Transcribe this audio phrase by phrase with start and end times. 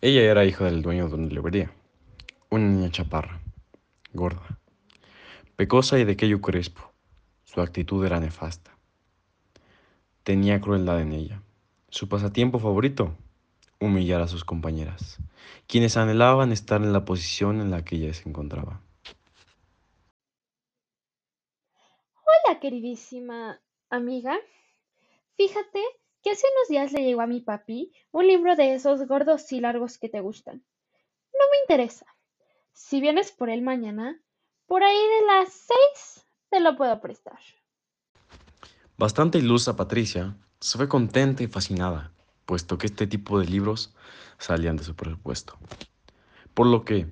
[0.00, 1.72] Ella era hija del dueño de una librería,
[2.50, 3.40] una niña chaparra,
[4.12, 4.60] gorda,
[5.56, 6.92] pecosa y de quello crespo.
[7.42, 8.78] Su actitud era nefasta.
[10.22, 11.42] Tenía crueldad en ella.
[11.88, 13.16] Su pasatiempo favorito,
[13.80, 15.18] humillar a sus compañeras,
[15.66, 18.80] quienes anhelaban estar en la posición en la que ella se encontraba.
[22.22, 23.60] Hola, queridísima
[23.90, 24.38] amiga.
[25.36, 25.82] Fíjate
[26.22, 29.60] que hace unos días le llegó a mi papi un libro de esos gordos y
[29.60, 30.64] largos que te gustan.
[31.32, 32.06] No me interesa.
[32.72, 34.20] Si vienes por él mañana,
[34.66, 37.38] por ahí de las seis te lo puedo prestar.
[38.96, 42.12] Bastante ilusa Patricia se fue contenta y fascinada,
[42.46, 43.94] puesto que este tipo de libros
[44.38, 45.56] salían de su presupuesto.
[46.54, 47.06] Por lo que,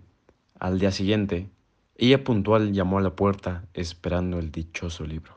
[0.58, 1.48] al día siguiente,
[1.94, 5.35] ella puntual llamó a la puerta esperando el dichoso libro.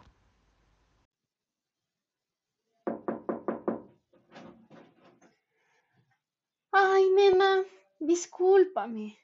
[8.09, 9.18] Discúlpame.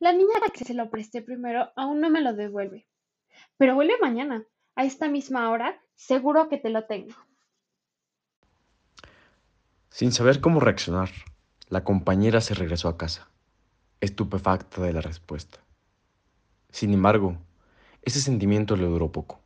[0.00, 2.86] La niña a la que se lo presté primero aún no me lo devuelve.
[3.56, 7.14] Pero vuelve mañana, a esta misma hora, seguro que te lo tengo.
[9.88, 11.10] Sin saber cómo reaccionar,
[11.68, 13.30] la compañera se regresó a casa,
[14.00, 15.60] estupefacta de la respuesta.
[16.70, 17.36] Sin embargo,
[18.02, 19.40] ese sentimiento le duró poco.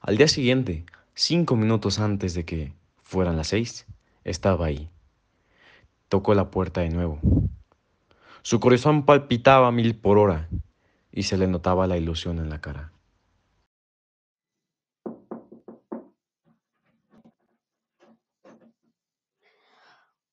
[0.00, 0.84] Al día siguiente,
[1.14, 3.86] cinco minutos antes de que fueran las seis,
[4.22, 4.88] estaba ahí.
[6.08, 7.18] Tocó la puerta de nuevo.
[8.42, 10.48] Su corazón palpitaba a mil por hora
[11.12, 12.92] y se le notaba la ilusión en la cara.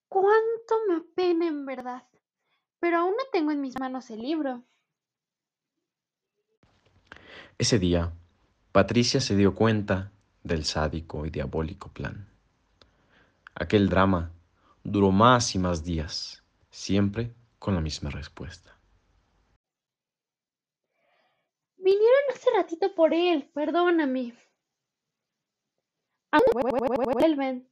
[0.08, 2.04] Cuánto me apena en verdad.
[2.80, 4.64] Pero aún no tengo en mis manos el libro.
[7.60, 8.12] Ese día,
[8.72, 10.12] Patricia se dio cuenta
[10.44, 12.28] del sádico y diabólico plan.
[13.54, 14.32] Aquel drama
[14.84, 18.80] duró más y más días, siempre con la misma respuesta.
[21.78, 24.36] Vinieron hace ratito por él, perdóname.
[26.32, 26.44] Aún
[27.14, 27.70] vuelven.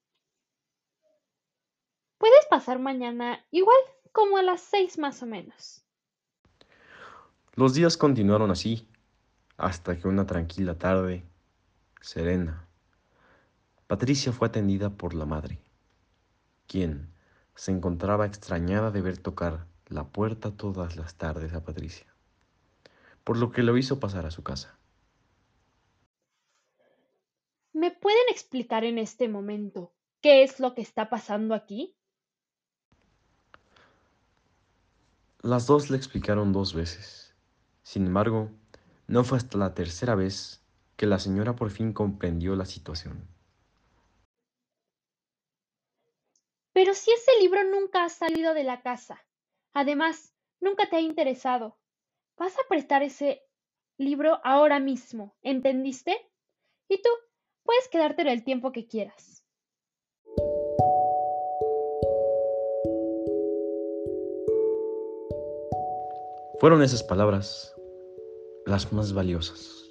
[2.17, 3.77] Puedes pasar mañana, igual
[4.11, 5.83] como a las seis más o menos.
[7.53, 8.87] Los días continuaron así,
[9.57, 11.23] hasta que una tranquila tarde,
[12.01, 12.67] serena,
[13.87, 15.59] Patricia fue atendida por la madre,
[16.67, 17.13] quien
[17.55, 22.07] se encontraba extrañada de ver tocar la puerta todas las tardes a Patricia,
[23.23, 24.77] por lo que lo hizo pasar a su casa.
[27.73, 31.95] ¿Me pueden explicar en este momento qué es lo que está pasando aquí?
[35.41, 37.35] Las dos le explicaron dos veces.
[37.83, 38.49] Sin embargo,
[39.05, 40.63] no fue hasta la tercera vez
[40.97, 43.27] que la señora por fin comprendió la situación.
[46.73, 49.23] Pero si ese libro nunca ha salido de la casa,
[49.77, 51.77] además, nunca te ha interesado,
[52.35, 53.43] vas a prestar ese
[53.99, 56.17] libro ahora mismo, ¿entendiste?
[56.89, 57.09] Y tú
[57.63, 59.45] puedes quedarte el tiempo que quieras.
[66.59, 67.75] Fueron esas palabras
[68.65, 69.85] las más valiosas,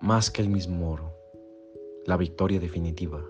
[0.00, 1.14] más que el mismo oro,
[2.06, 3.24] la victoria definitiva,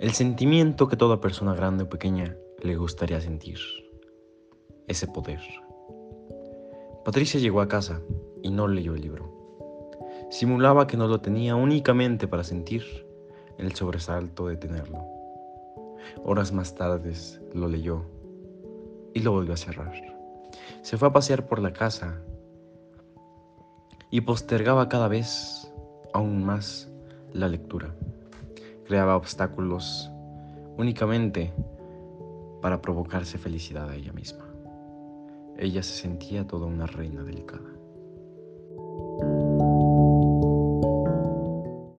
[0.00, 3.60] el sentimiento que toda persona grande o pequeña le gustaría sentir,
[4.88, 5.40] ese poder.
[7.04, 8.00] Patricia llegó a casa
[8.42, 9.30] y no leyó el libro.
[10.30, 12.82] Simulaba que no lo tenía únicamente para sentir
[13.58, 15.04] el sobresalto de tenerlo.
[16.24, 17.12] Horas más tarde
[17.52, 18.02] lo leyó
[19.12, 19.92] y lo volvió a cerrar.
[20.82, 22.20] Se fue a pasear por la casa
[24.10, 25.72] y postergaba cada vez
[26.12, 26.90] aún más
[27.32, 27.94] la lectura.
[28.86, 30.10] Creaba obstáculos
[30.76, 31.52] únicamente
[32.60, 34.53] para provocarse felicidad a ella misma.
[35.56, 37.83] Ella se sentía toda una reina delicada.